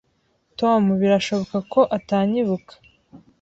[0.59, 2.73] Tom birashoboka ko atanyibuka.